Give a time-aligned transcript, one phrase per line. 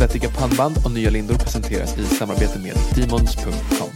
[0.00, 3.88] Svettiga pannband och nya lindor presenteras i samarbete med Demons.com.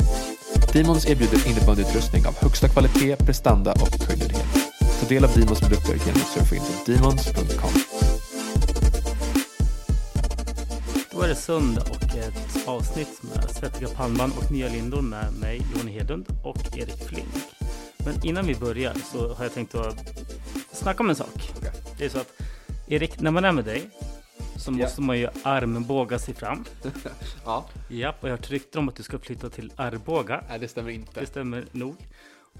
[0.72, 4.46] Demons erbjuder innebandyutrustning av högsta kvalitet, prestanda och höjdlighet.
[5.00, 7.70] Ta del av Demons produkter genom att surfa in på Demons.com.
[11.12, 15.62] Då är det söndag och ett avsnitt med Svettiga pannband och nya lindor med mig,
[15.74, 17.34] Johan Hedlund och Erik Flink.
[18.04, 19.96] Men innan vi börjar så har jag tänkt att
[20.72, 21.52] snacka om en sak.
[21.98, 22.32] Det är så att
[22.88, 23.90] Erik, när man är med dig
[24.64, 26.64] så måste man ju armbåga sig fram.
[27.44, 30.44] Ja, Japp, och jag har rykten om att du ska flytta till Arboga.
[30.48, 31.20] nej det stämmer inte.
[31.20, 31.96] Det stämmer nog.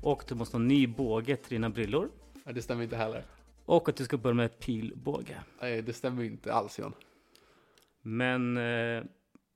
[0.03, 2.09] Och du måste ha en ny båge till dina brillor.
[2.45, 3.25] Nej, det stämmer inte heller.
[3.65, 5.37] Och att du ska börja med pilbåge.
[5.61, 6.93] Nej, det stämmer inte alls John.
[8.03, 9.03] Men eh,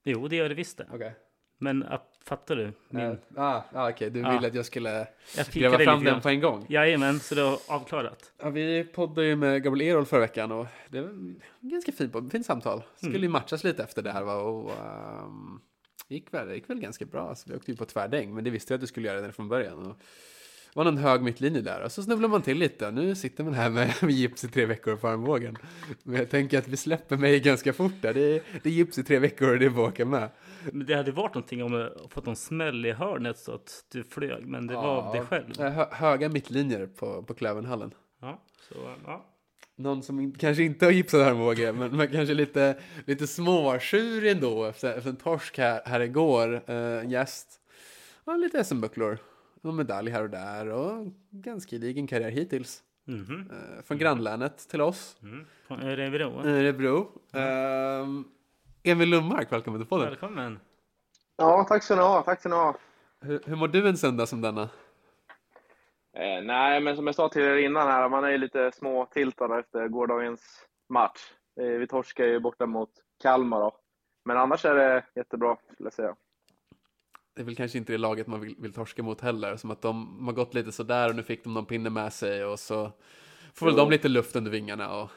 [0.04, 0.86] jo, det gör det visst det.
[0.92, 1.14] Okej.
[1.58, 2.72] Men ah, fattar du?
[2.88, 3.16] Min, Okay.
[3.36, 4.30] Ah, ah, okej, du Ja.
[4.32, 6.66] ville att jag skulle jag gräva fram den på en gång?
[6.68, 8.32] Jajamän, så det har avklarat.
[8.42, 12.10] Ja, vi poddade ju med Gabriel Erol förra veckan och det var en ganska fin
[12.10, 12.82] podd, fint samtal.
[12.96, 13.22] Skulle Mm.
[13.22, 14.34] ju matchas lite efter det här va?
[14.34, 15.60] och ehm,
[16.08, 17.34] gick väl, det gick väl ganska bra.
[17.34, 19.32] Så vi åkte ju på tvärdäng, men det visste jag att du skulle göra det
[19.32, 19.86] från början.
[19.86, 19.96] Och
[20.74, 22.90] var någon hög mittlinje där och så snubblade man till lite.
[22.90, 25.56] Nu sitter man här med, med gips i tre veckor på armbågen.
[26.02, 28.14] Men jag tänker att vi släpper mig ganska fort där.
[28.14, 30.28] Det är, det är gips i tre veckor och det är att åka med.
[30.72, 34.04] Men det hade varit någonting om jag fått någon smäll i hörnet så att du
[34.04, 35.46] flög, men det var av dig själv.
[35.58, 37.94] Ja, hö, höga mittlinjer på, på Klövenhallen.
[38.20, 38.74] Ja, så
[39.06, 39.24] ja.
[39.76, 44.96] Någon som kanske inte har gipsad armbåge, men, men kanske lite, lite småtjurig ändå efter,
[44.96, 46.62] efter en torsk här, här igår.
[46.66, 47.48] Eh, En gäst.
[48.24, 49.18] Ja, lite SM-bucklor.
[49.62, 52.82] Och medalj här och där och ganska gedigen karriär hittills.
[53.04, 53.50] Mhm.
[53.50, 55.16] Eh, från grannlänet till oss.
[55.22, 55.46] Mm.
[55.66, 56.40] Från Örebro.
[56.44, 57.08] Örebro.
[57.32, 58.24] Mm.
[58.82, 60.08] Emil Lundmark, välkommen till podden.
[60.08, 60.60] Välkommen.
[61.36, 62.22] Ja, tack ska ni ha.
[62.22, 62.76] Tack ska ni ha.
[63.20, 64.62] Hur, hur mår du en söndag som denna?
[66.16, 69.58] Eh, nej, men som jag sa till er innan här, man är ju lite småtiltad
[69.58, 71.32] efter gårdagens match.
[71.60, 72.90] Eh, vi torskade ju borta mot
[73.22, 73.76] Kalmar då.
[74.24, 76.16] Men annars är det jättebra, skulle jag säga.
[77.38, 79.56] Det är väl kanske inte det laget man vill, vill torska mot heller.
[79.56, 82.12] Som att de, de har gått lite sådär och nu fick de någon pinne med
[82.12, 82.92] sig och så
[83.54, 83.84] får väl Jo.
[83.84, 85.02] de lite luft under vingarna.
[85.02, 85.10] Och,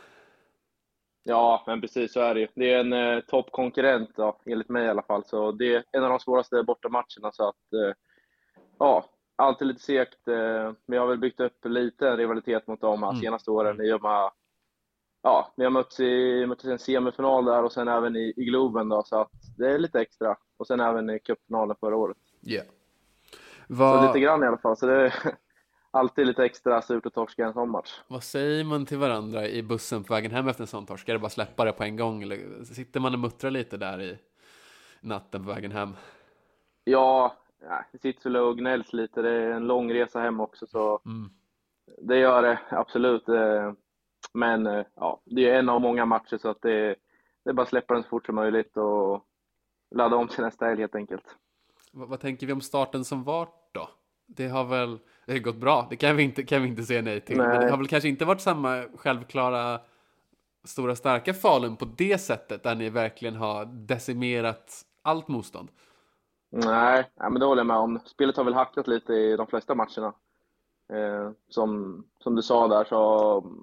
[1.24, 2.48] Ja, men precis så är det ju.
[2.56, 5.24] Det är en eh, toppkonkurrent då, enligt mig i alla fall.
[5.26, 7.32] Så det är en av de svåraste bortamatcherna.
[7.32, 7.94] Så att, eh,
[8.80, 9.06] ja,
[9.36, 10.28] alltid lite segt.
[10.28, 10.36] Eh,
[10.86, 13.22] men jag har väl byggt upp lite rivalitet mot dem här Mm.
[13.22, 13.82] senaste åren.
[13.82, 14.32] I och med,
[15.22, 18.46] ja, vi har mötts i, mötts i en semifinal där och sen även i, i
[18.46, 19.04] Globen då.
[19.06, 20.36] Så att det är lite extra.
[20.58, 22.18] Och sen även i cupfinalen förra året.
[22.42, 22.66] yeah.
[23.68, 24.78] Så Vad, lite grann i alla fall.
[24.78, 25.14] Så det är
[25.92, 28.00] alltid lite extra surt att torska en sån match.
[28.08, 31.04] vad säger man till varandra i bussen på vägen hem efter en sån torsk?
[31.04, 32.24] Ska det bara släppa det på en gång?
[32.24, 34.18] Eller sitter man och muttrar lite där i
[35.02, 35.96] natten på vägen hem?
[36.84, 37.36] Ja,
[37.92, 39.22] det sitter väl och gnälls lite.
[39.22, 40.68] Det är en lång resa hem också.
[40.68, 41.30] Så Mm.
[41.98, 43.24] Det gör det, absolut.
[44.34, 46.96] Men eh, ja, det är en av många matcher så att det,
[47.44, 49.26] det är bara att släppa den så fort som möjligt och
[49.96, 51.36] ladda om till nästa helg helt enkelt.
[51.92, 53.90] Vad, vad tänker vi om starten som vart då?
[54.28, 57.02] Det har väl det har gått bra, det kan vi inte, kan vi inte säga
[57.02, 57.38] nej till.
[57.38, 57.60] Men Nej.
[57.60, 59.80] det har väl kanske inte varit samma självklara
[60.64, 65.70] stora starka Falun på det sättet där ni verkligen har decimerat allt motstånd.
[66.52, 68.00] Nej, nej, men det håller jag med om.
[68.06, 70.14] Spelet har väl hackat lite i de flesta matcherna.
[70.92, 72.96] Eh, som, som du sa där så,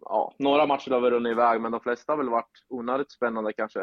[0.05, 3.53] ja, några matcher har väl runnit iväg, men de flesta har väl varit onödigt spännande
[3.53, 3.81] kanske.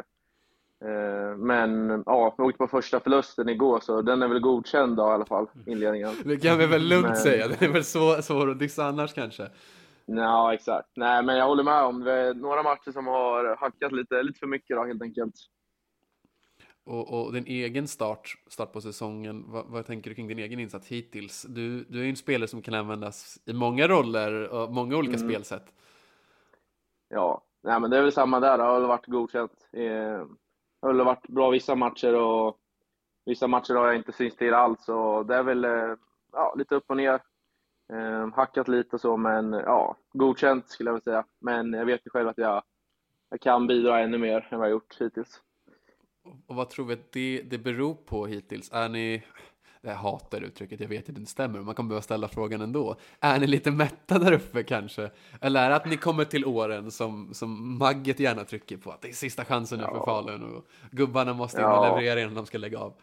[0.86, 5.04] Eh, men ja, vi åkte på första förlusten igår, så den är väl godkänd då,
[5.04, 6.12] i alla fall, inledningen.
[6.26, 9.14] Det kan vi väl lugnt Men- säga, det är väl så svårt att dissa annars
[9.14, 9.48] kanske.
[10.06, 10.90] Ja, exakt.
[10.96, 12.34] Nej, men jag håller med om det.
[12.34, 15.36] Några matcher som har hackat lite, lite för mycket då, helt enkelt.
[16.86, 20.60] Och, och din egen start, start på säsongen, vad, vad tänker du kring din egen
[20.60, 21.46] insats hittills?
[21.50, 25.18] Du, du är ju en spelare som kan användas i många roller och många olika
[25.18, 25.30] Mm.
[25.30, 25.74] spelsätt.
[27.10, 28.58] Ja, nej, men det är väl samma där.
[28.58, 29.68] Det har väl varit godkänt.
[29.72, 30.28] Det
[30.82, 32.58] har väl varit bra vissa matcher och
[33.26, 34.84] vissa matcher har jag inte synts till alls.
[34.86, 35.96] Så det är väl eh,
[36.32, 37.22] ja, lite upp och ner.
[37.94, 41.26] Eh, hackat lite och så, men ja, godkänt skulle jag vilja säga.
[41.40, 42.64] Men jag vet ju själv att jag,
[43.30, 45.42] jag kan bidra ännu mer än vad jag gjort hittills.
[46.48, 48.72] Och vad tror vi att det, det beror på hittills?
[48.74, 49.24] Är ni,
[49.82, 52.62] jag hatar uttrycket, jag vet att det inte stämmer, men man kommer behöva ställa frågan
[52.62, 52.96] ändå.
[53.20, 55.10] Är ni lite mätta där uppe kanske?
[55.42, 59.02] Eller är det att ni kommer till åren som, som Magget gärna trycker på, att
[59.02, 60.06] det är sista chansen nu för Ja.
[60.06, 62.94] Falun och gubbarna måste in och leverera innan de ska lägga av?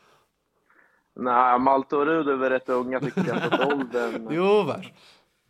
[1.16, 3.60] Nej, Malte och Rud är väl rätt unga tycker jag.
[3.60, 4.92] Så åldern, Jo, vars.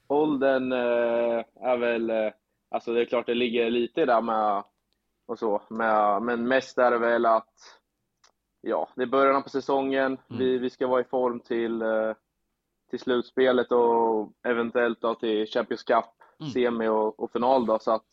[0.06, 2.30] åldern eh, är väl, eh,
[2.70, 4.62] alltså det är klart det ligger lite där med
[5.26, 5.62] och så,
[6.20, 7.54] men mest är det väl att
[8.60, 12.12] ja, det är början på säsongen, vi, vi ska vara i form till, eh,
[12.90, 16.04] till slutspelet och eventuellt då till Champions Cup,
[16.40, 16.52] Mm.
[16.52, 18.06] semi och, och final då, så att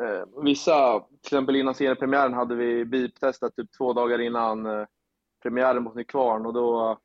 [0.00, 4.86] eh, vissa, till exempel innan seriepremiären hade vi BIP-testat typ två dagar innan eh,
[5.42, 6.46] premiären mot Nykvarn.
[6.46, 6.98] Och då,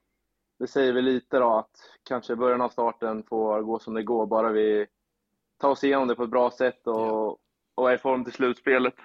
[0.60, 1.72] det säger vi lite då att
[2.04, 4.88] kanske början av starten får gå som det går, bara vi
[5.57, 7.38] tar oss igenom det på ett bra sätt och, Ja.
[7.79, 8.95] Och är i form till slutspelet.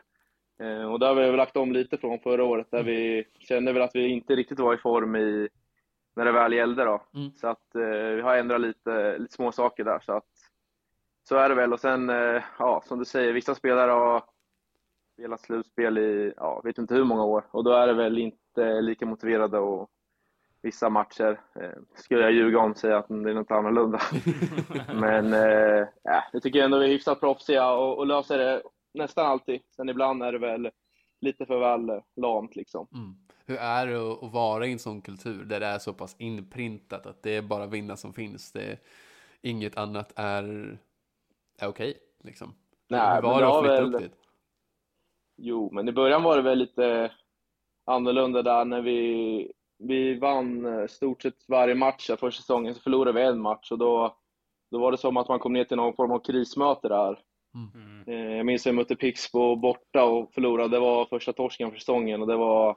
[0.61, 3.83] Eh, och där har vi lagt om lite från förra året, där vi kände väl
[3.83, 5.49] att vi inte riktigt var i form i,
[6.17, 7.03] när det väl gällde då.
[7.15, 7.31] Mm.
[7.35, 10.01] Så att eh, vi har ändrat lite, lite små saker där.
[10.01, 10.29] Så att
[11.29, 11.73] så är det väl.
[11.73, 14.25] Och sen, eh, ja, som du säger, vissa spelare har
[15.13, 17.45] spelat slutspel i, ja, vet inte hur många år.
[17.51, 19.91] Och då är det väl inte lika motiverade och
[20.65, 24.01] vissa matcher eh, skulle jag ljuga om säga att det är något annorlunda.
[25.01, 28.63] Men eh, ja, jag tycker ändå vi är hyfsat proffsiga och, och löser det
[28.95, 29.61] nästan alltid.
[29.77, 30.71] Sen ibland är det väl
[31.21, 32.87] lite för väl lamt liksom.
[32.95, 33.15] Mm.
[33.47, 37.07] Hur är det att- vara i en sån kultur där det är så pass inprintat
[37.07, 38.53] att det är bara vinna som finns?
[38.53, 38.79] Det
[39.43, 40.79] inget annat är,
[41.61, 42.55] är okej, liksom.
[42.89, 44.15] Nej, Hur var det att flytta väl- upp dit?
[45.37, 47.13] Jo, men i början var det väl lite
[47.85, 49.53] annorlunda där när vi,
[49.89, 53.79] vi vann eh, stort sett varje match första säsongen, så förlorade vi en match och
[53.79, 54.17] då,
[54.71, 57.19] då var det som att man kom ner till någon form av krismöte där.
[57.55, 58.05] Mm.
[58.07, 61.79] Eh, Jag minns att jag mötte Pixbo borta och förlorade, det var första torsken för
[61.79, 62.77] säsongen och det var,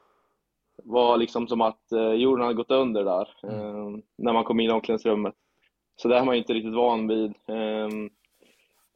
[0.84, 3.88] var liksom som att eh, jorden hade gått under där eh,
[4.18, 5.36] när man kom in i omklädningsrummet.
[5.96, 7.34] Så det har man ju inte riktigt van vid.
[7.48, 7.90] Eh,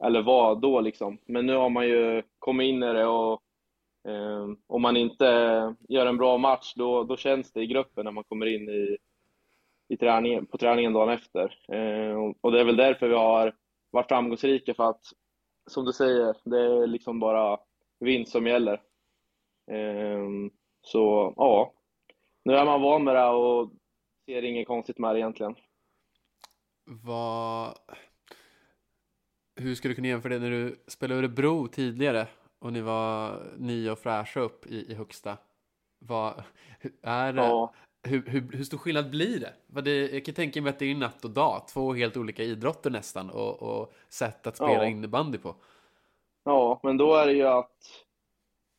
[0.04, 1.18] eller var då liksom.
[1.26, 3.42] Men nu har man ju kommit in i det och
[4.08, 5.24] Ehm, om man inte
[5.88, 8.96] gör en bra match då, då känns det i gruppen när man kommer in i,
[9.88, 11.58] i träningen, på träningen dagen efter.
[11.72, 13.54] Ehm, och- det är väl därför vi har
[13.90, 15.04] varit framgångsrika för att
[15.66, 17.58] som du säger, det är liksom bara
[18.00, 18.80] vinst som gäller.
[19.70, 20.50] Ehm,
[20.82, 21.72] så ja,
[22.44, 23.70] nu är man van med det och
[24.26, 25.54] ser inget konstigt med det egentligen.
[26.84, 27.74] Vad...
[29.56, 32.26] Hur skulle du kunna jämföra det när du spelade Örebro tidigare
[32.62, 35.36] och ni var nya och fräscha upp i, i högsta?
[35.98, 36.42] Vad,
[37.02, 37.72] är det, Ja,
[38.02, 39.52] hur, hur, hur stor skillnad blir det?
[39.66, 40.10] Vad det?
[40.12, 43.30] Jag kan tänka mig att det är natt och dag, två helt olika idrotter nästan
[43.30, 44.86] och, och sätt att spela Ja.
[44.86, 45.54] innebandy på.
[46.44, 47.76] ja, men då är det ju att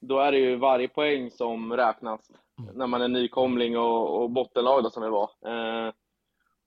[0.02, 2.32] då är det ju varje poäng som räknas
[2.74, 5.30] när man är nykomling och, och bottenlag då, som vi var.
[5.46, 5.94] Eh,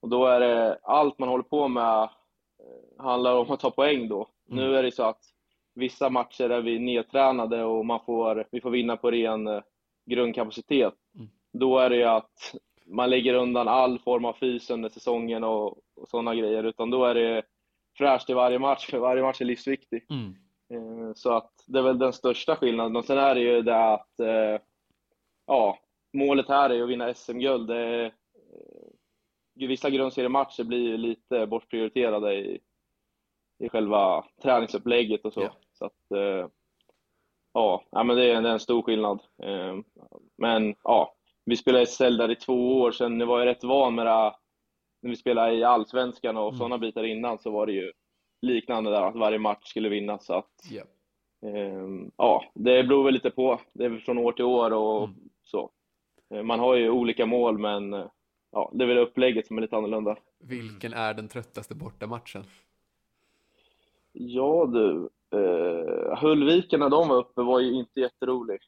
[0.01, 4.09] och då är det allt man håller på med eh, handlar om att ta poäng
[4.09, 4.29] då.
[4.51, 4.65] Mm.
[4.65, 5.23] Nu är det så att
[5.77, 9.63] vissa matcher är vi nedtränade och man får, vi får vinna på ren eh,
[10.11, 10.95] grundkapacitet.
[11.15, 11.29] Mm.
[11.53, 12.55] Då är det ju att
[12.87, 17.05] man lägger undan all form av fys under säsongen och, och sådana grejer, utan då
[17.05, 17.43] är det
[17.99, 20.07] fräscht i varje match, för varje match är livsviktig.
[20.11, 20.35] Mm.
[20.73, 22.97] Eh, Så att det är väl den största skillnaden.
[22.97, 24.61] Och sen är det ju det att, eh,
[25.47, 25.79] ja,
[26.13, 27.71] målet här är att vinna SM-guld.
[29.55, 32.61] Vissa grundseriematcher blir ju lite bortprioriterade i,
[33.59, 35.41] i själva träningsupplägget och så.
[35.41, 35.53] Ja.
[35.79, 36.49] Så att, eh,
[37.53, 39.21] ja, men det är, en stor skillnad.
[39.43, 39.77] Eh,
[40.39, 41.15] Men ja,
[41.45, 44.11] vi spelade SL där i två år, sen jag var jag rätt van med det
[44.11, 44.35] här.
[45.03, 46.59] När vi spelade i Allsvenskan och Mm.
[46.59, 47.93] sådana bitar innan så var det ju
[48.43, 50.27] liknande där, att varje match skulle vinnas.
[50.27, 50.83] Så att, Ja.
[51.49, 53.61] Ehm, ja, det beror väl lite på.
[53.73, 55.17] Det är från år till år och Mm.
[55.43, 55.71] så.
[56.31, 58.07] Eh, Man har ju olika mål, men eh,
[58.53, 60.17] ja, det är väl upplägget som är lite annorlunda.
[60.39, 62.45] Vilken är den tröttaste bortamatchen?
[64.13, 68.61] Ja du, eh, Hullviken när de var uppe var ju inte jätterolig.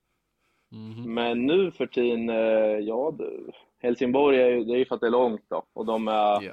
[0.70, 1.14] Mhm.
[1.14, 5.00] Men nu för tiden, eh, ja du, Helsingborg är ju, det är ju för att
[5.00, 5.62] det är långt då.
[5.72, 6.52] Och de är, Ja.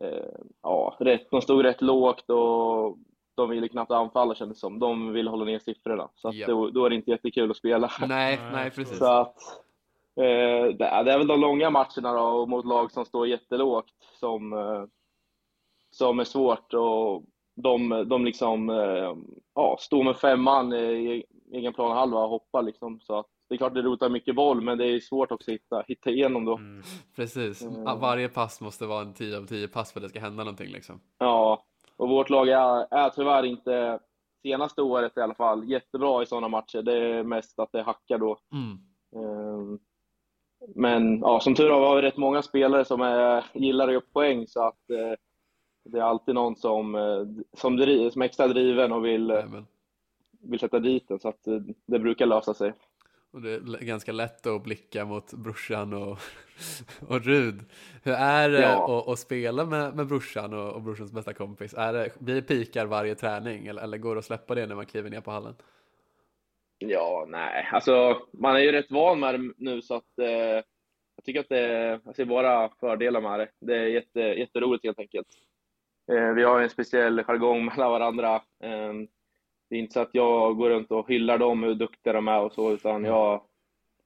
[0.00, 2.98] eh, ja, rätt, de stod rätt lågt och
[3.34, 4.78] de ville knappt anfalla kändes det som.
[4.78, 6.08] De ville hålla ner siffrorna.
[6.14, 6.46] Så att Ja.
[6.46, 7.90] då, då är det inte jättekul att spela.
[8.08, 8.98] Nej, Nej, precis.
[8.98, 9.36] Så att
[10.16, 13.26] eh, det, är, det är väl de långa matcherna då, och mot lag som står
[13.26, 14.84] jättelågt som, eh,
[15.90, 16.74] som är svårt.
[16.74, 17.22] Och
[17.54, 19.14] de, de liksom, eh,
[19.54, 23.00] ja, står med fem man i egen planhalva och hoppar liksom.
[23.00, 25.54] Så att det är klart det rotar mycket boll, men det är svårt också att
[25.54, 26.56] hitta, hitta igenom då.
[26.56, 26.82] Mm.
[27.16, 27.62] Precis.
[27.62, 27.84] Mm.
[27.84, 30.72] Varje pass måste vara en 10 av 10 pass för att det ska hända någonting
[30.72, 31.00] liksom.
[31.18, 31.64] Ja,
[31.96, 33.98] och vårt lag är, är tyvärr inte,
[34.42, 36.82] senaste året i alla fall, jättebra i sådana matcher.
[36.82, 38.38] Det är mest att det hackar då.
[38.52, 38.78] Mm.
[39.16, 39.78] Ehm,
[40.74, 44.04] Men ja, som tur var har vi rätt många spelare som är, gillar att göra
[44.12, 45.14] poäng så att eh,
[45.84, 49.42] det är alltid någon som, eh, som, dri, som är extra driven och vill,
[50.40, 52.72] vill sätta dit den så att eh, det brukar lösa sig.
[53.30, 56.18] Och det är ganska lätt att blicka mot brorsan och,
[57.08, 57.60] och Rud.
[58.02, 59.00] Hur är det Ja.
[59.00, 61.74] att, att spela med, med brorsan och, och brorsans bästa kompis?
[61.74, 64.74] Är det, blir det pikar varje träning eller, eller går det att släppa det när
[64.74, 65.54] man kliver ner på hallen?
[66.78, 70.26] Ja, nej, alltså man är ju rätt van med det nu så att eh,
[71.16, 73.48] jag tycker att det, jag ser bara fördelar med det.
[73.60, 75.28] Det är jätte, jätteroligt helt enkelt.
[76.16, 78.34] Eh, vi har en speciell jargong mellan varandra.
[78.34, 78.92] Eh,
[79.70, 82.40] det är inte så att jag går runt och hyllar dem hur duktiga de är
[82.40, 83.10] och så, utan Mm.
[83.10, 83.42] jag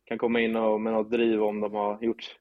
[0.05, 2.37] kan komma in och, med något driv om de har gjort,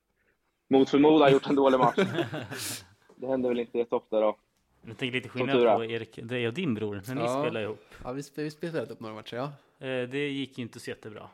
[0.69, 1.95] mot förmodan gjort en dålig match.
[3.15, 4.37] Det händer väl inte jätteofta då.
[4.87, 5.75] Jag tänker lite Som tur skillnad är.
[5.75, 7.41] på Erik, dig och din bror, när ni Ja.
[7.43, 7.85] spelar ihop.
[8.03, 9.43] Ja, vi, sp- vi spelade upp några matcher, ja.
[9.87, 11.27] Eh, Det gick ju inte så jättebra.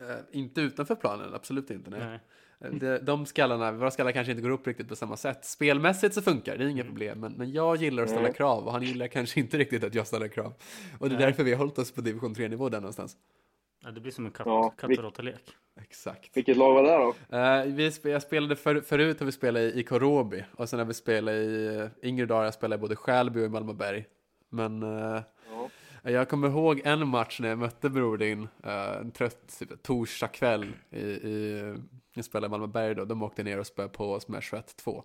[0.00, 1.90] Eh, inte utanför planen, absolut inte.
[1.90, 2.00] Nej.
[2.00, 2.20] Nej.
[2.60, 5.44] Eh, Det, de skallarna, våra skallar kanske inte går upp riktigt på samma sätt.
[5.44, 7.20] Spelmässigt så funkar det, är inga problem.
[7.20, 8.34] Men, men jag gillar att ställa Mm.
[8.34, 10.52] krav och han gillar kanske inte riktigt att jag ställer krav.
[10.98, 11.26] Och det är Nej.
[11.26, 13.16] därför vi har hållit oss på division 3-nivå där någonstans.
[13.84, 15.34] Ja, det blir som en katt, Ja, vi-.
[15.80, 16.36] Exakt.
[16.36, 16.90] Vilket lag var det
[17.28, 17.36] då?
[17.36, 20.78] Eh, vi sp- jag spelade för, förut har vi spelat i, i Korobi och sen
[20.78, 24.04] har vi spelat i uh, yngre dagar jag spelade i både Skälby och i Malmöberg.
[24.50, 25.22] Men Ja.
[26.02, 30.28] Jag kommer ihåg en match när jag mötte Bror din, eh, en trött typ, torsdag
[30.28, 31.74] kväll i, i
[32.14, 35.02] jag spelade i Malmöberg då, de åkte ner och spöade på oss med 21-2.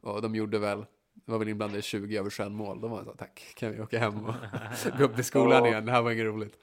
[0.00, 0.78] Och de gjorde väl,
[1.14, 2.80] det var väl inblandade i 20 över 21 mål.
[2.80, 4.34] De var så tack, kan vi åka hem och
[4.98, 6.58] gå upp till skolan igen, det här var inget roligt.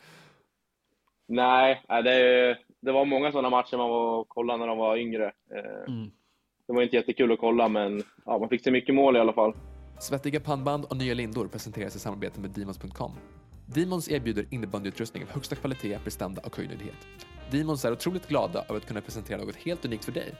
[1.28, 4.98] Nej, nej, det, det var många sådana matcher man var och kollade när de var
[4.98, 5.26] yngre.
[5.26, 6.12] Eh, Mm.
[6.68, 9.34] Det var inte jättekul att kolla, men ja, man fick se mycket mål i alla
[9.34, 9.54] fall.
[10.00, 13.12] Svettiga pannband och nya lindor presenteras i samarbete med Demons.com.
[13.74, 17.08] Demons erbjuder innebandyutrustning av högsta kvalitet, prestanda och höjdnöjdhet.
[17.52, 20.36] Demons är otroligt glada över att kunna presentera något helt unikt för dig.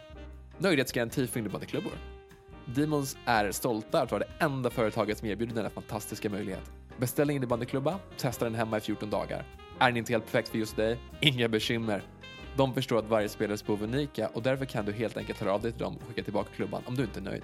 [0.58, 1.92] Nöjdhetsgaranti för innebandyklubbor.
[2.66, 6.72] Demons är stolta att vara det enda företaget som erbjuder denna fantastiska möjlighet.
[6.98, 9.46] Beställ en innebandyklubba, testa den hemma i 14 dagar.
[9.80, 11.00] Är den inte helt perfekt för just dig?
[11.22, 12.04] Inga bekymmer.
[12.56, 15.54] De förstår att varje spelares behov är unika och därför kan du helt enkelt höra
[15.54, 17.44] av dig till dem och skicka tillbaka klubban om du inte är nöjd.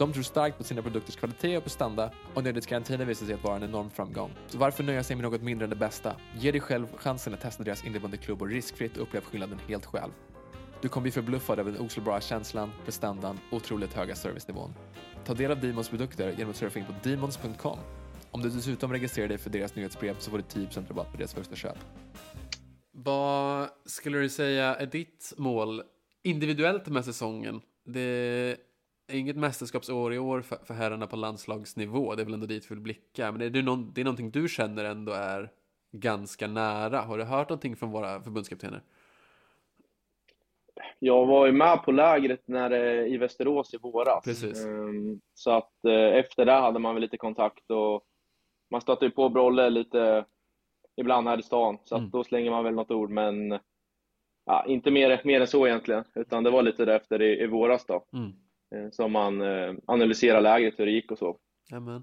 [0.00, 3.44] De tror starkt på sina produkters kvalitet och prestanda och nödighetsgarantin har visat sig att
[3.44, 4.30] vara en enorm framgång.
[4.46, 6.16] Så varför nöja sig med något mindre än det bästa?
[6.38, 10.10] Ge dig själv chansen att testa deras inneboende klubbor riskfritt och upplev skillnaden helt själv.
[10.80, 14.74] Du kommer bli förbluffad över den oslagbara känslan, prestandan och otroligt höga servicenivån.
[15.24, 17.78] Ta del av Demons produkter genom att surfa in på demons.com.
[18.30, 21.34] Om du dessutom registrerar dig för deras nyhetsbrev så får du 10% rabatt på deras
[21.34, 21.78] första köp.
[22.92, 25.82] Vad skulle du säga är ditt mål
[26.22, 27.60] individuellt med säsongen?
[27.84, 28.56] Det
[29.12, 32.14] inget mästerskapsår i år för, för herrarna på landslagsnivå.
[32.14, 33.32] Det är väl ändå dit vi vill blicka.
[33.32, 35.50] Men är det, någon, det är någonting du känner ändå är
[35.92, 37.00] ganska nära.
[37.00, 38.82] Har du hört någonting från våra förbundskaptener?
[40.98, 44.24] Jag var ju med på lägret när, eh, i Västerås i våras.
[44.24, 44.64] Precis.
[44.64, 48.04] Ehm, Så att eh, efter det hade man väl lite kontakt och
[48.70, 50.24] man stötte ju på Brolle lite
[50.96, 51.78] ibland här i stan.
[51.84, 52.10] Så att Mm.
[52.10, 53.58] då slänger man väl något ord, men
[54.44, 56.04] ja, inte mer, mer än så egentligen.
[56.14, 58.32] Utan det var lite därefter i, i våras då, Mm.
[58.74, 61.36] Eh, som man eh, analyserade lägret, hur det gick och så.
[61.72, 62.02] Amen.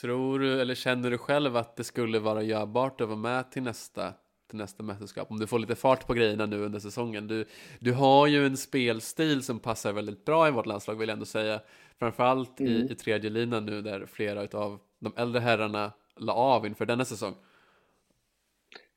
[0.00, 3.62] Tror du, eller känner du själv att det skulle vara görbart att vara med till
[3.62, 4.12] nästa,
[4.50, 5.30] till nästa mästerskap?
[5.30, 7.26] Om du får lite fart på grejerna nu under säsongen.
[7.28, 7.44] Du,
[7.80, 11.24] du har ju en spelstil som passar väldigt bra i vårt landslag vill jag ändå
[11.26, 11.60] säga.
[11.98, 12.92] Framförallt i, Mm.
[12.92, 17.34] i tredje linan nu där flera av de äldre herrarna la av inför denna säsong.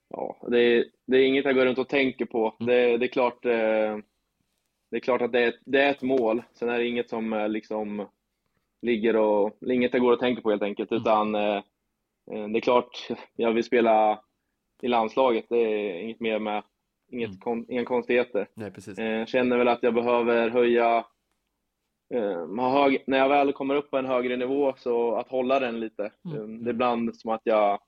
[0.10, 2.56] Ja, det är, det är inget jag går runt och tänker på.
[2.60, 2.68] Mm.
[2.68, 3.98] Det, det är klart, eh,
[4.96, 6.44] det är klart att det är, ett- det är ett mål.
[6.54, 8.08] Sen är det inget som eh, liksom
[8.82, 10.92] ligger och, inget jag går och tänker på helt enkelt.
[10.92, 11.02] Mm.
[11.02, 11.56] Utan eh,
[12.32, 14.20] eh, det är klart, jag vill spela
[14.82, 15.46] i landslaget.
[15.50, 16.64] Det är inget mer med,
[17.12, 17.40] inget Mm.
[17.40, 18.48] kon, inga konstigheter.
[18.54, 19.00] Nej, precis.
[19.00, 21.06] Eh, Jag känner väl att jag behöver höja,
[22.14, 25.80] eh, hög, när jag väl kommer upp på en högre nivå, så att hålla den
[25.80, 26.12] lite.
[26.26, 26.38] Mm.
[26.38, 27.80] Eh, Det är ibland som att jag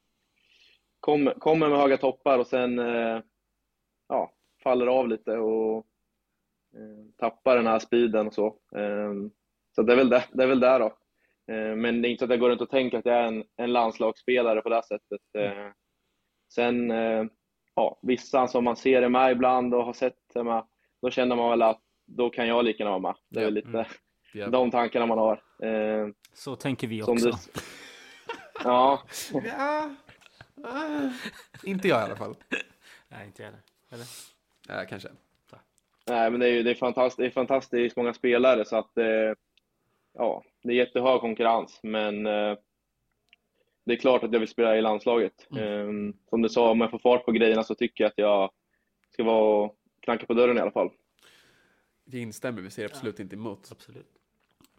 [1.00, 2.78] kommer, kommer med höga toppar och sen
[4.10, 4.32] ja,
[4.64, 5.86] faller av lite och
[7.18, 8.48] tappar den här speeden och så.
[8.76, 9.14] Eh,
[9.76, 10.86] Så det är väl det, det är väl där då.
[11.54, 13.24] Eh, Men det är inte så att jag går runt och tänker att jag är
[13.28, 15.22] en, en landslagsspelare på det här sättet.
[15.38, 15.72] Eh,
[16.54, 17.26] Sen, eh,
[17.76, 20.68] ja, vissa som man ser är med ibland och har sett med,
[21.02, 23.16] då känner man väl att då kan jag lika gärna vara med.
[23.30, 23.48] Det är Ja.
[23.48, 23.70] väl lite
[24.36, 24.52] Mm.
[24.52, 25.44] De tankarna man har.
[25.64, 27.14] Eh, Så tänker vi också.
[27.14, 27.32] du,
[28.64, 29.02] ja,
[29.34, 29.90] Ja.
[30.64, 31.10] Ah.
[31.64, 32.36] Inte jag i alla fall.
[33.08, 33.64] Nej, inte jag heller.
[33.92, 34.06] Eller?
[34.68, 35.10] Ja, kanske.
[36.10, 38.98] Nej, men det är ju det är fantastiskt, det är fantastiskt många spelare så att
[38.98, 39.34] eh,
[40.14, 42.56] ja, det är jättehög konkurrens, men eh,
[43.86, 45.48] det är klart att jag vill spela i landslaget.
[45.58, 45.88] Eh,
[46.30, 48.52] som du sa, om jag får fart på grejerna så tycker jag att jag
[49.14, 50.90] ska vara och knacka på dörren i alla fall.
[52.06, 53.70] Vi instämmer, vi ser absolut inte emot.
[53.72, 54.08] Absolut.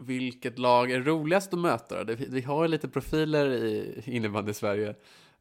[0.01, 2.05] Vilket lag är roligast att möta då?
[2.05, 4.89] Det- Vi har ju lite profiler i innebandy i Sverige.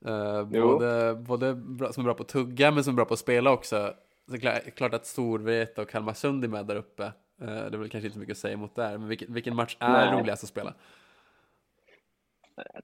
[0.06, 0.68] Eh, Jo.
[0.68, 3.20] både både bra, som är bra på att tugga men som är bra på att
[3.20, 3.94] spela också.
[4.28, 7.04] Så är klart, klart att Storvreta och Kalmarsund är med där uppe.
[7.04, 7.12] Eh,
[7.46, 8.98] det är väl kanske inte så mycket att säga emot där.
[8.98, 10.20] Men vilken, vilken match är Nej.
[10.22, 10.74] roligast att spela?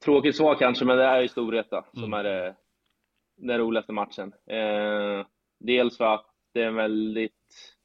[0.06, 2.14] Tråkigt svar kanske, men det är ju Storvreta som Mm.
[2.20, 2.56] är det,
[3.38, 4.34] den roligaste matchen.
[4.46, 5.26] Eh,
[5.60, 7.76] dels för att det är väldigt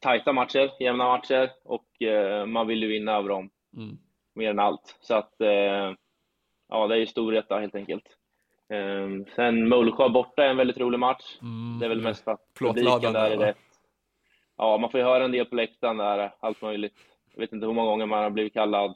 [0.00, 3.98] tajta matcher, jämna matcher och eh, man vill ju vinna över dem Mm.
[4.34, 4.96] mer än allt.
[5.00, 5.94] Så att, eh,
[6.68, 8.04] ja, det är ju Storvreta helt enkelt.
[8.68, 11.38] Ehm, sen Mullsjö borta är en väldigt rolig match.
[11.42, 11.78] Mm.
[11.78, 13.56] Det är väl mest att publiken där är rätt.
[14.56, 16.96] Ja, man får ju höra en del på läktaren där, allt möjligt.
[17.34, 18.94] Jag vet inte hur många gånger man har blivit kallad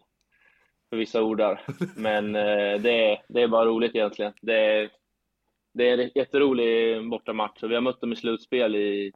[0.91, 1.61] för vissa ord där.
[1.97, 4.33] Men eh, det, är, det är bara roligt egentligen.
[4.43, 4.91] Det är,
[5.75, 9.13] det är en jätterolig bortamatch och vi har mött dem i slutspel i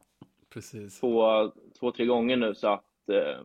[0.53, 0.99] Precis.
[0.99, 3.39] två, två tre gånger nu så att eh,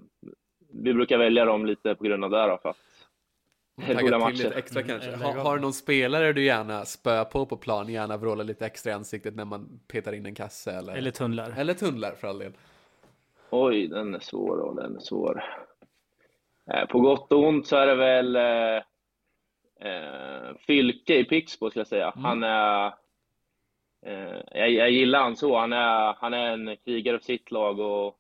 [0.73, 2.77] vi brukar välja dem lite på grund av det då, för att
[3.87, 5.11] det är roliga Tagga till lite extra Mm, kanske.
[5.11, 8.67] lägg Ha, har du någon spelare du gärna spöar på på plan, gärna vrålar lite
[8.67, 11.55] extra i ansiktet när man petar in en kasse eller, Eller tunnlar.
[11.59, 12.53] eller tunnlar för all del?
[13.51, 15.45] Oj, den är svår och den är svår.
[16.71, 18.77] Eh, På gott och ont så är det väl eh,
[19.93, 22.13] eh, Fylke i Pixbo skulle jag säga.
[22.17, 22.87] Han är...
[24.07, 25.59] Eh, jag, jag gillar han så.
[25.59, 28.18] Han är, han är en krigare för sitt lag och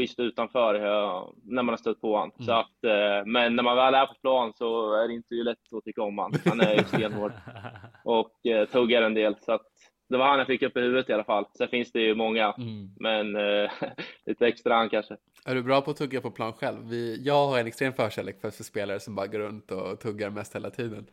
[0.00, 2.32] schysst utanför eh, när man har stött på honom.
[2.46, 5.44] Så att, eh, men när man väl är på plan så är det inte ju
[5.44, 6.40] lätt att tycka om honom.
[6.44, 7.32] Han är ju stenhård
[8.04, 9.36] och eh, tuggar en del.
[9.40, 9.66] Så att
[10.08, 11.44] det var han jag fick upp i huvudet i alla fall.
[11.58, 12.54] Sen finns det ju många,
[13.00, 13.70] men eh,
[14.26, 15.16] lite extra han kanske.
[15.44, 16.78] Är du bra på att tugga på plan själv?
[16.88, 20.30] Vi, jag har en extrem förkärlek för, för spelare som bara går runt och tuggar
[20.30, 21.06] mest hela tiden.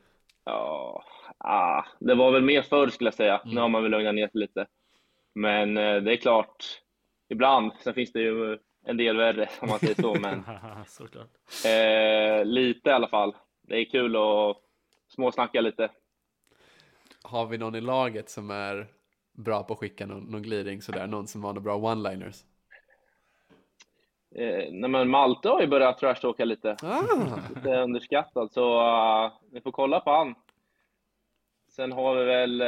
[0.46, 1.04] Ja,
[1.38, 3.42] ah, det var väl mer förr skulle jag säga.
[3.46, 4.66] Nu har man väl lugnat ner sig lite.
[5.36, 6.66] Men eh, det är klart,
[7.30, 7.72] ibland.
[7.84, 10.44] Sen finns det ju en del värre om man säger så, men
[10.88, 11.30] Såklart.
[11.66, 13.36] eh, lite i alla fall.
[13.62, 14.58] Det är kul att
[15.08, 15.90] småsnacka lite.
[17.24, 18.88] Har vi någon i laget som är
[19.34, 21.08] bra på att skicka någon, någon gliring sådär?
[21.08, 22.44] Någon som har några bra one-liners?
[24.36, 26.76] Eh, nej, men Malte har ju börjat trashtalka lite.
[26.84, 27.02] Ah,
[27.56, 28.80] Lite underskattad, så
[29.26, 30.36] uh, ni får kolla på han.
[31.70, 32.60] Sen har vi väl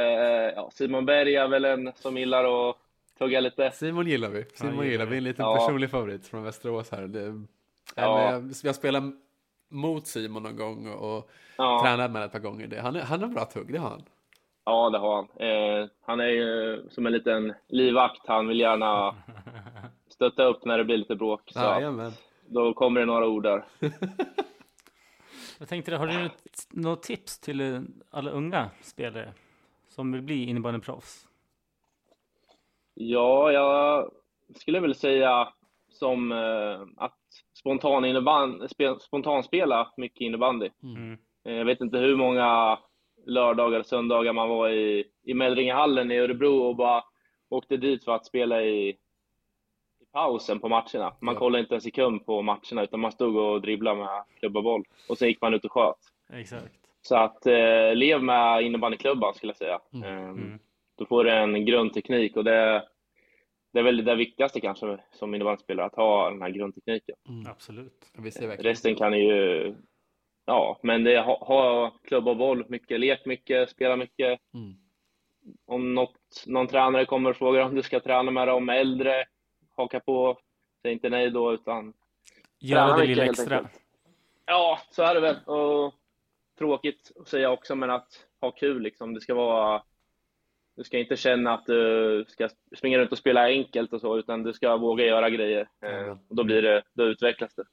[0.56, 2.76] ja, Simon Berg är väl en som gillar att
[3.20, 3.72] tugga lite.
[3.72, 4.46] Simon gillar vi.
[4.54, 5.18] Simon gillar gillar vi.
[5.18, 5.56] En liten Ja.
[5.56, 7.02] personlig favorit från Västerås här.
[7.08, 7.26] Det,
[7.96, 8.32] Ja.
[8.32, 8.42] ja.
[8.64, 9.04] Jag spelat
[9.70, 11.82] mot Simon någon gång och Ja.
[11.84, 12.68] tränat med ett par gånger.
[12.68, 14.04] Det, han, är, han har bra tugg, det har han.
[14.66, 15.26] Ja, det har han.
[15.48, 18.22] Eh, han är ju som en liten livvakt.
[18.28, 19.16] Han vill gärna
[20.10, 21.42] stötta upp när det blir lite bråk.
[21.54, 22.12] Så Jajamän.
[22.48, 23.64] då kommer det några ord där.
[25.60, 26.30] Jag tänkte, har du
[26.70, 29.34] något tips till eh, alla unga spelare
[29.90, 31.28] som vill bli innebandyproffs?
[33.02, 34.12] Ja, jag
[34.56, 35.48] skulle väl säga
[35.90, 37.18] som eh, att
[37.54, 40.70] spontan innebandy, spe, spontanspela mycket innebandy.
[40.84, 41.18] Mm.
[41.46, 42.80] Eh, Jag vet inte hur många
[43.26, 47.04] lördagar och söndagar man var i, i Mäldringehallen i Örebro och bara
[47.50, 51.14] åkte dit för att spela i, i pausen på matcherna.
[51.20, 51.40] Man Ja.
[51.40, 55.18] kollade inte en sekund på matcherna utan man stod och dribblade med klubba boll och
[55.18, 55.96] sen gick man ut och sköt.
[56.34, 56.76] Exakt.
[57.02, 59.80] Så att eh, lev med innebandyklubban skulle jag säga.
[60.10, 60.60] Eh, Mm.
[61.00, 62.88] Då får du en grundteknik och det,
[63.74, 67.16] det är väl det viktigaste kanske som innebandyspelare, att ha den här grundtekniken.
[67.48, 68.12] Absolut.
[68.18, 68.72] Vi ser verkligen.
[68.72, 69.76] Resten kan ju,
[70.46, 74.40] ja, men det ha, ha klubba och boll mycket, lek mycket, spela mycket.
[74.54, 74.74] Mm.
[75.66, 79.26] Om något, någon tränare kommer och frågar om du ska träna med dem äldre,
[79.76, 80.38] haka på,
[80.82, 81.94] säg inte nej då utan
[82.60, 83.58] Göra det lilla helt extra.
[83.58, 83.82] enkelt.
[84.46, 85.36] Ja, så är det väl.
[85.46, 85.94] Och
[86.58, 89.14] tråkigt att säga också, men att ha kul liksom.
[89.14, 89.84] Det ska vara...
[90.80, 94.44] Du ska inte känna att du ska springa runt och spela enkelt och så, utan
[94.44, 95.68] du ska våga göra grejer.
[95.82, 96.20] Jajamän.
[96.30, 97.64] och då blir det, då utvecklas det.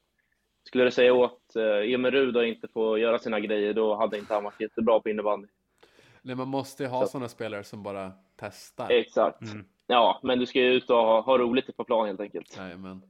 [0.65, 4.19] Skulle du säga åt eh, Emil Rud att inte få göra sina grejer, då hade
[4.19, 5.49] inte han varit jättebra på innebandy.
[6.23, 8.91] Nej, man måste ju ha Så- sådana spelare som bara testar.
[8.91, 9.43] Exakt.
[9.43, 9.65] Mm.
[9.87, 12.57] Ja, men du ska ju ut och ha, ha roligt på plan helt enkelt.
[12.57, 13.03] Jajamän.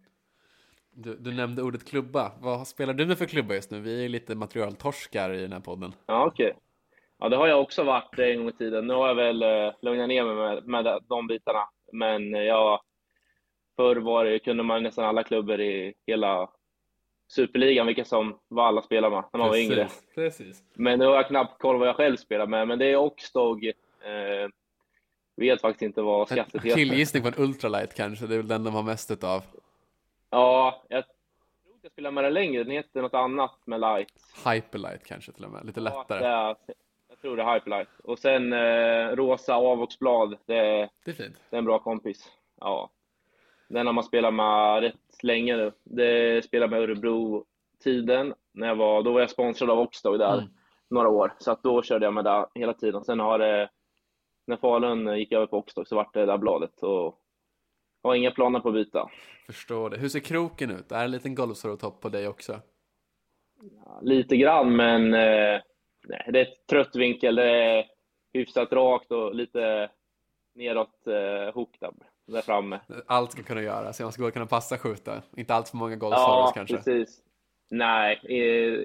[0.90, 2.32] Du, du nämnde ordet klubba.
[2.40, 3.80] Vad spelar du med för klubba just nu?
[3.80, 5.92] Vi är ju lite materialtorskar i den här podden.
[6.06, 6.56] Ja, okej.
[7.18, 8.86] Ja, det har jag också varit en gång i tiden.
[8.86, 11.68] Nu har jag väl eh, lugnat ner mig med, med de bitarna.
[11.92, 12.80] Men eh, jag,
[13.76, 16.50] förr var det, kunde man nästan alla klubbar i hela
[17.28, 19.84] Superligan, vilka som var alla spelade med när man var yngre.
[19.84, 20.62] Precis, Precis.
[20.74, 22.68] Men nu har jag knappt koll vad jag själv spelar med.
[22.68, 23.66] Men det är Oxdog.
[23.66, 24.48] Eh,
[25.36, 26.76] vet faktiskt inte vad skattet heter.
[26.76, 28.26] killgissning på en ultralight kanske.
[28.26, 29.42] Det är väl den de har mest utav.
[30.30, 32.64] Ja, jag tror att jag spelar med den längre.
[32.64, 34.12] Den heter något annat med light.
[34.46, 35.66] Hyperlight kanske till och med.
[35.66, 36.24] Lite lättare.
[36.24, 36.76] Ja, det är,
[37.16, 37.88] jag tror det är Hyperlight.
[38.04, 40.30] Och sen eh, rosa avvoxblad.
[40.46, 41.36] Det Det är fint.
[41.50, 42.32] Det är en bra kompis.
[42.60, 42.90] Ja.
[43.68, 45.72] Den har man spelat med rätt länge nu.
[45.84, 48.34] Det spelade med Örebro-tiden.
[48.52, 50.48] När jag var, då var jag sponsrad av Oxdog där Mm.
[50.90, 51.32] några år.
[51.38, 53.04] Så att då körde jag med det hela tiden.
[53.04, 53.70] Sen har det,
[54.46, 56.82] när Falun gick över på Oxdog så vart det det där bladet.
[56.82, 57.18] Och
[58.02, 59.08] jag har inga planer på att byta.
[59.46, 59.98] Förstår det.
[59.98, 60.92] Hur ser kroken ut?
[60.92, 62.60] Är det en liten golfsorotopp på dig också?
[63.84, 65.60] Ja, Lite grann, men eh,
[66.06, 67.34] nej, det är ett trött vinkel.
[67.34, 67.86] Det är
[68.32, 69.90] hyfsat rakt och lite
[70.54, 71.76] neråt eh, hook
[72.26, 72.80] där, framme.
[73.06, 74.00] Allt ska kunna göras.
[74.00, 75.22] Man ska kunna passa skjuta.
[75.36, 76.76] Inte allt för många golfsorros kanske.
[76.76, 77.22] precis.
[77.70, 78.20] Nej,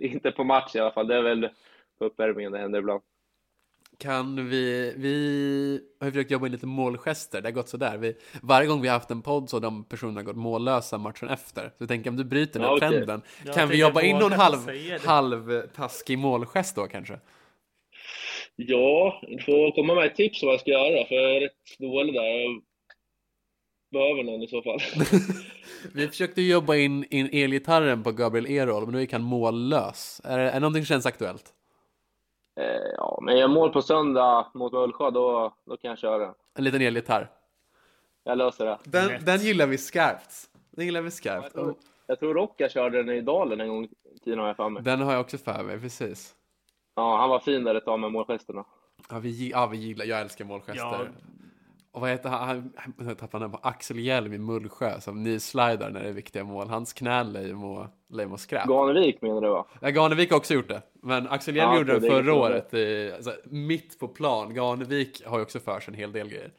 [0.02, 1.08] inte på match i alla fall.
[1.08, 1.50] Det är väl
[2.00, 3.02] på uppvärmningen det händer ibland.
[4.02, 7.98] Kan vi, vi har försökt jobba in lite målgester, det har gått sådär.
[7.98, 11.30] Vi, varje gång vi har haft en podd så har de personerna gått mållösa matchen
[11.30, 11.62] efter.
[11.62, 14.18] Så jag tänker om du bryter den här Ja, trenden, Jag kan vi jobba in
[14.18, 14.58] någon halv,
[15.06, 17.20] halv taskig målgest då kanske?
[18.56, 21.42] Ja, du får komma med ett tips om vad jag ska göra för jag är
[21.42, 22.24] rätt dålig där.
[22.24, 22.62] Jag
[23.92, 24.80] behöver någon i så fall.
[25.94, 30.22] Vi försökte jobba in, in elgitarren på Gabriel Erol, men nu gick han mållös.
[30.24, 31.54] Är är någonting som känns aktuellt?
[32.62, 36.34] Eh, ja, men jag mål på söndag mot Mullsjö, då, då kan jag köra.
[36.58, 37.30] En liten elgitarr.
[38.24, 38.78] Jag löser det.
[38.84, 40.50] Den, den gillar vi skarpt.
[40.72, 41.54] Den gillar vi Jag skarpt.
[41.54, 41.76] tror,
[42.08, 44.84] jag tror Rocka körde den i Dalen en gång i tiden har jag för mig.
[44.84, 46.36] Den har jag också för mig, precis.
[46.96, 48.66] Ja, han var fin där ett tag med målgesterna.
[49.10, 50.76] Ja, vi, ja, vi gillar, jag älskar målgester.
[50.76, 51.06] Ja.
[51.94, 52.74] Och vad heter han?
[52.76, 56.68] han, tappade på Axel Hjelm i Mullsjö som ni slidar när det är viktiga mål.
[56.68, 58.68] Hans knän lär ju må, skräp.
[58.68, 59.66] Ganevik menar du va?
[59.82, 60.82] Ja, Ganevik har också gjort det.
[60.94, 64.54] Men Axel Hjelm Ja, gjorde det förra året, i, alltså, mitt på plan.
[64.54, 66.52] Ganevik har ju också för sig en hel del grejer.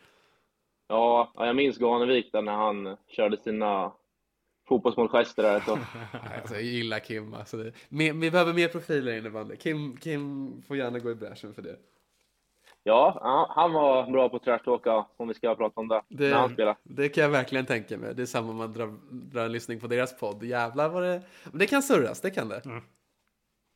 [0.88, 3.92] Ja, ja, jag minns Ganevik där när han körde sina
[4.68, 5.60] fotbollsmålgester där.
[5.60, 5.72] Så.
[6.40, 7.34] Alltså, jag gillar Kim.
[7.34, 7.56] Alltså,
[7.88, 9.56] mer, vi behöver mer profiler i innebandy.
[9.56, 11.76] Kim, Kim får gärna gå i bräschen för det.
[12.84, 16.50] Ja, han var bra på trashtalka om vi ska prata om det, Det, när han
[16.52, 16.76] spelade.
[16.82, 18.14] det kan jag verkligen tänka mig.
[18.14, 20.42] Det är samma om man drar, drar en lyssning på deras podd.
[20.44, 21.22] Jävlar vad det...
[21.44, 22.62] Men det kan surras, det kan det.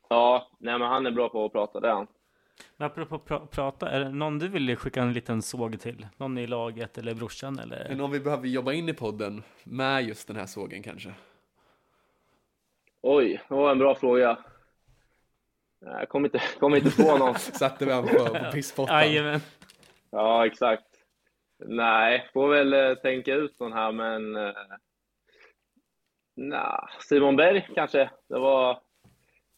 [0.09, 2.07] Ja, nej men han är bra på att prata, det är han.
[2.77, 6.07] Men apropå pra- prata, är det någon du vill skicka en liten såg till?
[6.17, 7.87] Någon i laget eller brorsan eller?
[7.89, 11.15] Men om vi behöver jobba in i podden med just den här sågen kanske.
[13.03, 14.39] Oj, det var en bra fråga.
[15.87, 17.35] Jag kommer inte, kommer inte på någon.
[17.39, 19.41] Satte vi han på, på pisspottan.
[20.11, 20.85] Ja, exakt.
[21.59, 24.37] Nej, får väl eh, tänka ut någon här, men...
[24.37, 24.53] Eh,
[26.37, 28.11] nah, Simon Berg kanske.
[28.29, 28.81] Det var...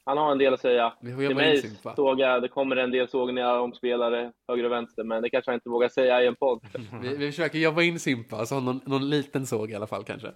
[0.05, 0.95] Han har en del att säga.
[1.01, 1.63] Vi får Till mig
[1.97, 5.51] såg jag, det kommer en del sågningar om spelare höger och vänster, men det kanske
[5.51, 6.61] jag inte vågar säga i en podd.
[7.03, 10.33] Vi, vi försöker jobba in Simpa, alltså någon, någon liten såg i alla fall kanske.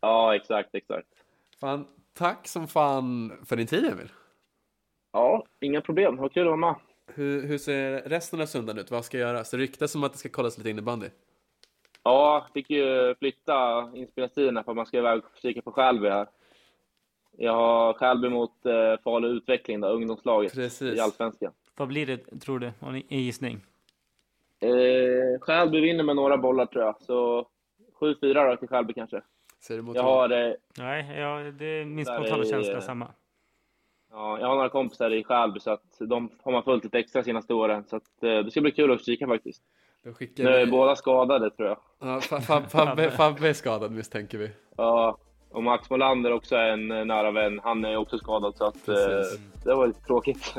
[0.00, 1.08] Ja, exakt, exakt.
[1.60, 4.08] Fan, tack som fan för din tid Emil.
[5.12, 6.16] Ja, inga problem.
[6.16, 6.74] Vad kul att vara med.
[7.14, 8.90] Hur, hur ser resten av söndagen ut?
[8.90, 9.50] Vad ska göras?
[9.50, 11.06] Det ryktas som att det ska kollas lite innebandy.
[12.02, 16.26] Ja, fick ju flytta inspelningstiderna för att man ska iväg och kika på Skälby här.
[17.36, 20.96] Jag har Skälby mot eh, Falu Utveckling, då, ungdomslaget Precis.
[20.96, 21.52] i Allsvenskan.
[21.76, 22.72] Vad blir det, tror du?
[22.80, 23.60] Har ni en gissning?
[24.60, 27.46] Eh, Skälby vinner med några bollar tror jag, så
[28.00, 29.22] 7-4 då till Skälby kanske.
[29.60, 33.08] Ser du mot Jag har, eh, Nej, ja, det är min spontana är- känsla samma.
[34.12, 37.24] Ja, jag har några kompisar i Skälby, så att de har man följt lite extra
[37.24, 37.84] senaste åren.
[37.90, 39.62] Så att, eh, det ska bli kul att kika faktiskt.
[40.04, 40.70] Då skickar Nu är vi...
[40.70, 41.78] båda skadade tror jag.
[42.00, 44.50] Ja, Fa- Fa- Fabbe, Fabbe är skadad misstänker vi.
[44.76, 45.18] Ja,
[45.50, 47.60] och Max Molander också är en eh, nära vän.
[47.64, 49.40] Han är också skadad, så att, eh, Precis.
[49.64, 50.54] det var lite tråkigt.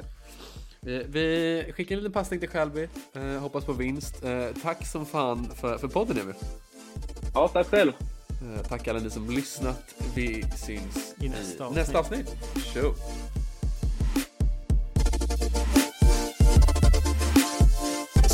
[0.82, 2.88] Vi, vi skickar en liten passning till Skälby.
[3.14, 4.24] Eh, hoppas på vinst.
[4.26, 6.36] Eh, tack som fan för, för podden Emil.
[7.34, 7.92] Ja, tack själv.
[8.30, 9.96] Eh, tack alla ni som lyssnat.
[10.16, 11.78] Vi syns I nästa avsnitt.
[11.78, 12.30] nästa avsnitt.
[12.74, 12.82] Tjo!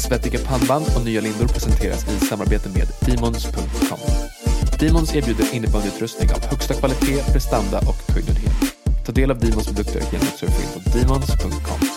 [0.08, 4.00] Svettiga pannband och nya lindor presenteras i samarbete med Demons.com.
[4.80, 8.52] Demons erbjuder innebandyutrustning av högsta kvalitet, prestanda och höjdnöjdhet.
[9.06, 11.97] Ta del av Demons produkter genom att surfa in på Demons.com.